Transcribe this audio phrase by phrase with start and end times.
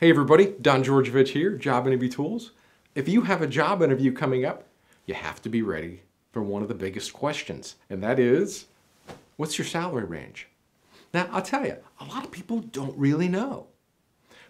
[0.00, 2.52] Hey everybody, Don Georgevich here, Job Interview Tools.
[2.94, 4.62] If you have a job interview coming up,
[5.06, 8.66] you have to be ready for one of the biggest questions, and that is,
[9.36, 10.46] what's your salary range?
[11.12, 13.66] Now, I'll tell you, a lot of people don't really know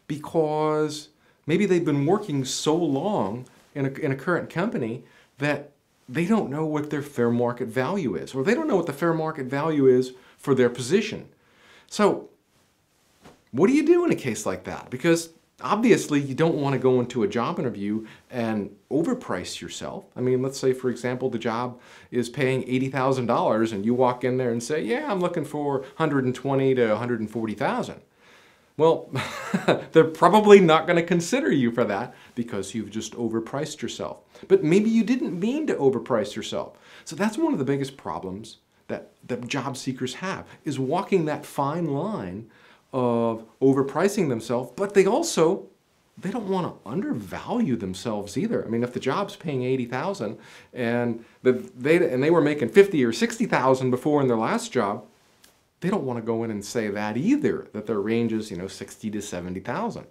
[0.06, 1.08] because
[1.46, 5.02] maybe they've been working so long in a, in a current company
[5.38, 5.72] that
[6.06, 8.92] they don't know what their fair market value is, or they don't know what the
[8.92, 11.30] fair market value is for their position.
[11.86, 12.28] So,
[13.50, 14.90] what do you do in a case like that?
[14.90, 15.30] Because
[15.60, 20.04] obviously you don't want to go into a job interview and overprice yourself.
[20.14, 24.36] I mean, let's say, for example, the job is paying $80,000 and you walk in
[24.36, 28.00] there and say, yeah, I'm looking for 120 to 140,000.
[28.76, 29.10] Well,
[29.92, 34.18] they're probably not going to consider you for that because you've just overpriced yourself.
[34.46, 36.78] But maybe you didn't mean to overprice yourself.
[37.04, 41.44] So that's one of the biggest problems that, that job seekers have is walking that
[41.44, 42.48] fine line
[42.92, 45.68] of overpricing themselves, but they also
[46.20, 48.64] they don't want to undervalue themselves either.
[48.64, 50.36] I mean, if the job's paying 80,000
[50.72, 55.06] and the, they and they were making 50 or 60,000 before in their last job,
[55.80, 58.56] they don't want to go in and say that either that their range is, you
[58.56, 60.06] know, 60 to 70,000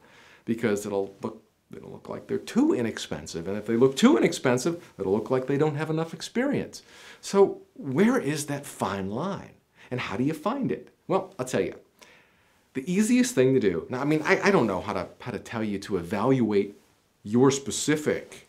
[0.45, 1.43] because it'll look
[1.75, 5.47] it'll look like they're too inexpensive and if they look too inexpensive, it'll look like
[5.47, 6.83] they don't have enough experience.
[7.19, 9.51] So, where is that fine line?
[9.91, 10.89] And how do you find it?
[11.07, 11.75] Well, I'll tell you.
[12.77, 15.31] The easiest thing to do, now I mean, I, I don't know how to, how
[15.31, 16.79] to tell you to evaluate
[17.23, 18.47] your specific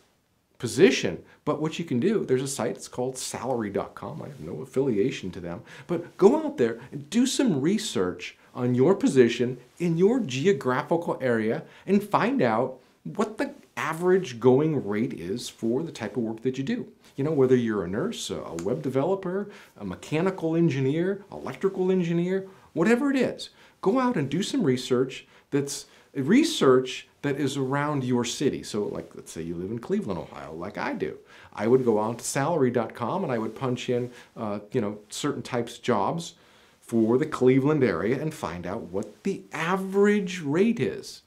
[0.59, 4.21] position, but what you can do, there's a site, it's called salary.com.
[4.21, 8.75] I have no affiliation to them, but go out there and do some research on
[8.75, 15.49] your position in your geographical area and find out what the average going rate is
[15.49, 16.87] for the type of work that you do.
[17.15, 23.09] You know, whether you're a nurse, a web developer, a mechanical engineer, electrical engineer, whatever
[23.09, 23.49] it is
[23.81, 28.63] go out and do some research that's research that is around your city.
[28.63, 31.17] So like, let's say you live in Cleveland, Ohio, like I do.
[31.53, 35.41] I would go on to salary.com and I would punch in, uh, you know, certain
[35.41, 36.35] types of jobs
[36.79, 41.23] for the Cleveland area and find out what the average rate is.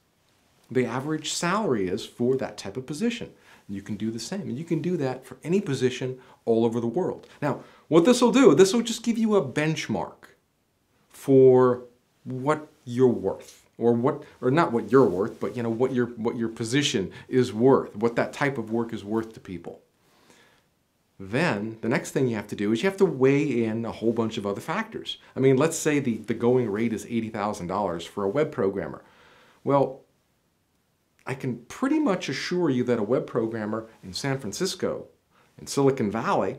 [0.70, 3.30] The average salary is for that type of position.
[3.68, 4.42] You can do the same.
[4.42, 7.26] And you can do that for any position all over the world.
[7.41, 10.32] Now, what this will do, this will just give you a benchmark
[11.10, 11.82] for
[12.25, 16.06] what you're worth or what or not what you're worth but you know what your
[16.06, 19.81] what your position is worth what that type of work is worth to people.
[21.19, 23.93] Then the next thing you have to do is you have to weigh in a
[23.93, 25.19] whole bunch of other factors.
[25.37, 29.03] I mean let's say the, the going rate is $80000 for a web programmer.
[29.65, 30.03] Well
[31.27, 35.06] i can pretty much assure you that a web programmer in san francisco
[35.59, 36.59] in silicon valley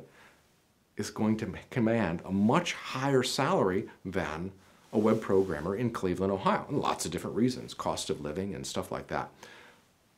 [0.96, 4.52] is going to command a much higher salary than
[4.94, 8.66] a web programmer in Cleveland, Ohio, and lots of different reasons, cost of living and
[8.66, 9.30] stuff like that.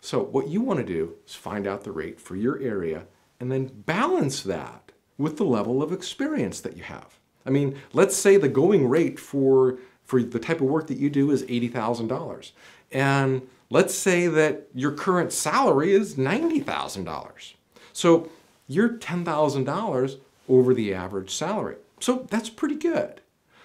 [0.01, 3.05] So what you want to do is find out the rate for your area
[3.39, 7.17] and then balance that with the level of experience that you have.
[7.45, 11.09] I mean, let's say the going rate for, for the type of work that you
[11.09, 12.51] do is $80,000.
[12.91, 17.53] And let's say that your current salary is $90,000.
[17.93, 18.29] So
[18.67, 20.17] you're $10,000
[20.49, 21.77] over the average salary.
[21.99, 23.21] So that's pretty good.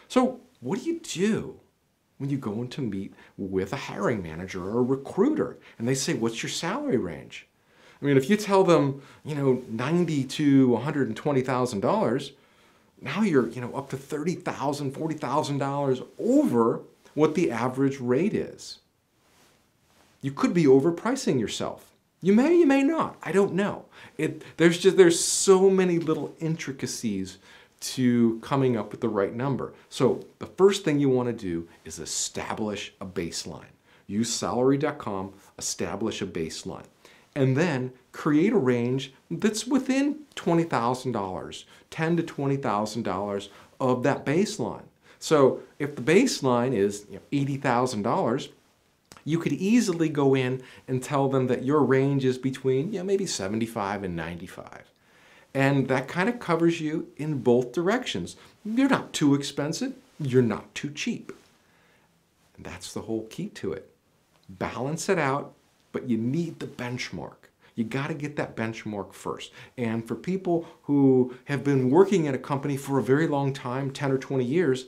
[0.09, 1.59] So what do you do
[2.19, 5.94] when you go in to meet with a hiring manager or a recruiter and they
[5.94, 7.47] say, what's your salary range?
[8.00, 12.32] I mean, if you tell them, you know, 90 to $120,000,
[13.00, 16.81] now you're, you know, up to $30,000, $40,000 over
[17.15, 18.81] what the average rate is.
[20.22, 21.91] You could be overpricing yourself.
[22.22, 23.16] You may, you may not.
[23.22, 23.87] I don't know.
[24.19, 27.38] It, there's just, there's so many little intricacies
[27.81, 29.73] to coming up with the right number.
[29.89, 33.73] So the first thing you want to do is establish a baseline.
[34.07, 36.87] Use salary.com, establish a baseline.
[37.35, 43.49] And then create a range that's within $20,000, $10 to $20,000
[43.81, 44.83] of that baseline.
[45.19, 48.49] So if the baseline is you know, $80,000,
[49.25, 53.26] you could easily go in and tell them that your range is between know, maybe
[53.26, 54.91] 75 and 95.
[55.55, 58.37] And that kind of covers you in both directions.
[58.64, 61.32] You're not too expensive, you're not too cheap.
[62.56, 63.91] And that's the whole key to it.
[64.49, 65.55] Balance it out,
[65.93, 67.35] but you need the benchmark.
[67.75, 69.52] You got to get that benchmark first.
[69.79, 73.91] And for people who have been working at a company for a very long time,
[73.91, 74.87] 10 or 20 years,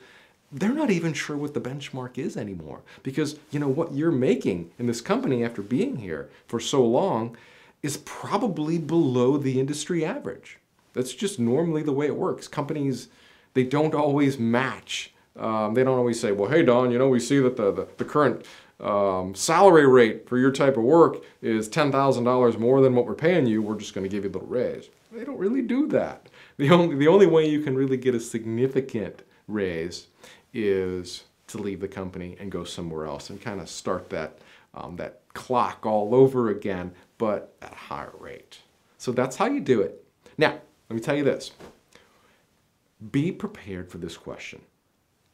[0.52, 4.70] they're not even sure what the benchmark is anymore because you know what you're making
[4.78, 7.34] in this company after being here for so long
[7.82, 10.58] is probably below the industry average.
[10.92, 12.48] That's just normally the way it works.
[12.48, 13.08] Companies,
[13.54, 15.12] they don't always match.
[15.38, 17.88] Um, they don't always say, well, hey, Don, you know, we see that the, the,
[17.96, 18.44] the current
[18.82, 23.46] um, salary rate for your type of work is $10,000 more than what we're paying
[23.46, 24.90] you, we're just going to give you a little raise.
[25.12, 26.28] They don't really do that.
[26.58, 30.08] The only, the only way you can really get a significant raise
[30.52, 34.38] is to leave the company and go somewhere else and kind of start that,
[34.74, 36.92] um, that clock all over again,
[37.22, 38.58] but at a higher rate.
[38.98, 40.04] So that's how you do it.
[40.38, 40.58] Now,
[40.90, 41.52] let me tell you this.
[43.12, 44.60] Be prepared for this question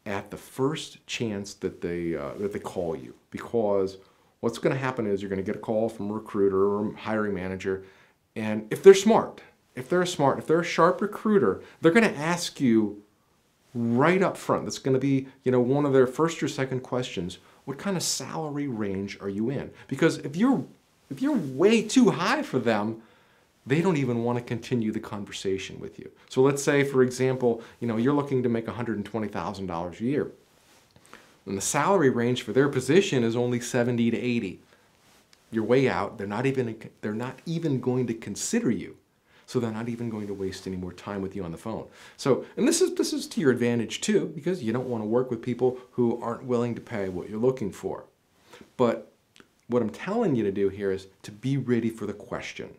[0.05, 3.97] at the first chance that they, uh, that they call you because
[4.41, 6.91] what's going to happen is you're going to get a call from a recruiter or
[6.91, 7.85] a hiring manager
[8.37, 9.41] and if they're smart,
[9.75, 13.03] if they're smart, if they're a sharp recruiter, they're going to ask you
[13.75, 14.65] right up front.
[14.65, 17.39] That's going to be, you know, one of their first or second questions.
[17.65, 19.71] What kind of salary range are you in?
[19.87, 20.67] Because if you're
[21.11, 23.03] if you're way too high for them,
[23.67, 26.11] they don't even want to continue the conversation with you.
[26.29, 30.31] So let's say, for example, you know, you're looking to make $120,000 a year.
[31.47, 34.61] And the salary range for their position is only 70 to 80.
[35.51, 36.19] You're way out.
[36.19, 38.97] They're not even they're not even going to consider you
[39.47, 41.87] so they're not even going to waste any more time with you on the phone.
[42.19, 45.09] So, and this is this is to your advantage too, because you don't want to
[45.09, 48.05] work with people who aren't willing to pay what you're looking for.
[48.77, 49.08] But
[49.69, 52.71] what I'm telling you to do here is to be ready for the question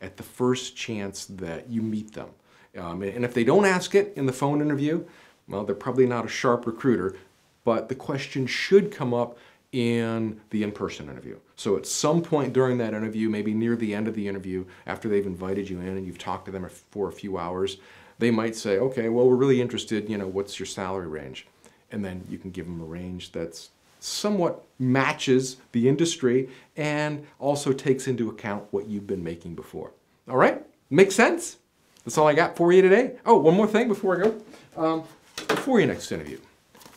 [0.00, 2.28] at the first chance that you meet them.
[2.76, 5.04] Um, and if they don't ask it in the phone interview,
[5.48, 7.16] well, they're probably not a sharp recruiter,
[7.64, 9.38] but the question should come up
[9.72, 11.38] in the in-person interview.
[11.56, 15.08] So at some point during that interview, maybe near the end of the interview, after
[15.08, 17.78] they've invited you in and you've talked to them for a few hours,
[18.18, 21.46] they might say, okay, well, we're really interested, you know, what's your salary range?
[21.90, 23.70] And then you can give them a range that's
[24.00, 29.92] somewhat matches the industry and also takes into account what you've been making before.
[30.28, 30.64] All right?
[30.90, 31.58] Makes sense?
[32.04, 33.16] That's all I got for you today.
[33.26, 34.42] Oh, one more thing before I go.
[34.76, 35.02] Um,
[35.48, 36.38] before your next interview,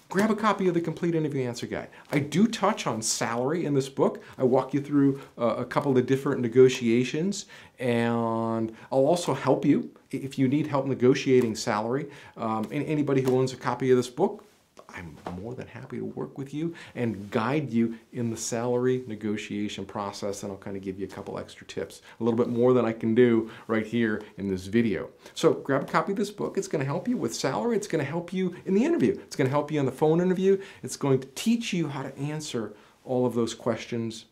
[0.09, 1.89] grab a copy of the Complete Interview Answer Guide.
[2.11, 4.23] I do touch on salary in this book.
[4.37, 7.47] I walk you through uh, a couple of different negotiations,
[7.79, 12.07] and I'll also help you if you need help negotiating salary.
[12.37, 14.45] Um, anybody who owns a copy of this book,
[14.93, 19.85] I'm more than happy to work with you and guide you in the salary negotiation
[19.85, 22.73] process and I'll kind of give you a couple extra tips, a little bit more
[22.73, 25.09] than I can do right here in this video.
[25.33, 26.57] So grab a copy of this book.
[26.57, 27.77] It's going to help you with salary.
[27.77, 29.11] It's going to help you in the interview.
[29.11, 30.61] It's going to help you in the phone interview.
[30.83, 34.25] It's going to teach you how to answer all of those questions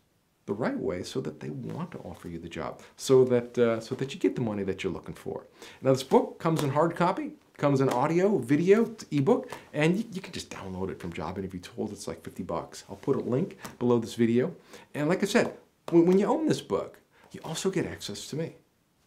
[0.46, 3.78] the right way so that they want to offer you the job, so that, uh,
[3.80, 5.46] so that you get the money that you're looking for.
[5.80, 10.20] Now this book comes in hard copy, comes in audio, video, ebook, and you, you,
[10.22, 11.92] can just download it from Job Interview Tools.
[11.92, 12.84] It's like 50 bucks.
[12.88, 14.54] I'll put a link below this video.
[14.94, 15.52] And like I said,
[15.90, 16.98] when, when you own this book,
[17.32, 18.56] you also get access to me.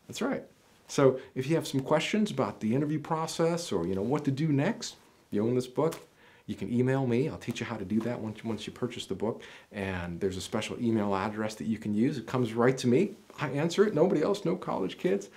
[0.07, 0.43] That's right.
[0.87, 4.31] So if you have some questions about the interview process or you know what to
[4.31, 4.97] do next,
[5.31, 5.99] you own this book,
[6.45, 7.29] you can email me.
[7.29, 9.41] I'll teach you how to do that once, once you purchase the book.
[9.71, 12.19] And there's a special email address that you can use.
[12.19, 13.15] It comes right to me.
[13.39, 13.95] I answer it.
[13.95, 15.29] Nobody else, no college kids.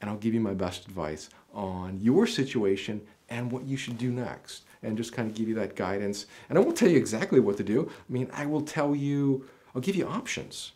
[0.00, 4.12] And I'll give you my best advice on your situation and what you should do
[4.12, 4.62] next.
[4.82, 6.26] And just kind of give you that guidance.
[6.48, 7.90] And I won't tell you exactly what to do.
[7.90, 10.72] I mean, I will tell you, I'll give you options.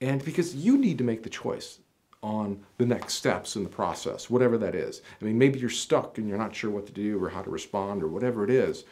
[0.00, 1.80] And because you need to make the choice
[2.22, 5.02] on the next steps in the process, whatever that is.
[5.20, 7.50] I mean, maybe you're stuck and you're not sure what to do or how to
[7.50, 8.84] respond or whatever it is.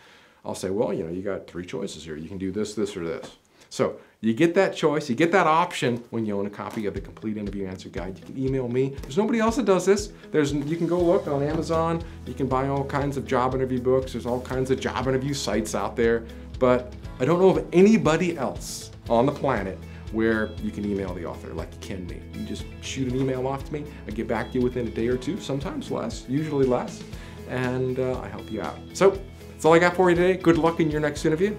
[0.44, 2.16] I'll say, well, you know, you got three choices here.
[2.16, 3.36] You can do this, this, or this.
[3.70, 6.94] So you get that choice, you get that option when you own a copy of
[6.94, 8.18] the Complete Interview Answer Guide.
[8.18, 8.88] You can email me.
[9.02, 10.12] There's nobody else that does this.
[10.32, 12.02] There's, you can go look on Amazon.
[12.26, 14.12] You can buy all kinds of job interview books.
[14.12, 16.24] There's all kinds of job interview sites out there.
[16.58, 19.78] But I don't know of anybody else on the planet
[20.10, 22.20] where you can email the author like you can me.
[22.34, 23.84] You just shoot an email off to me.
[24.08, 27.04] I get back to you within a day or two, sometimes less, usually less,
[27.48, 28.78] and uh, I help you out.
[28.94, 29.20] So
[29.50, 30.40] that's all I got for you today.
[30.40, 31.56] Good luck in your next interview.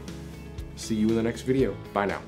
[0.76, 1.76] See you in the next video.
[1.94, 2.22] Bye now.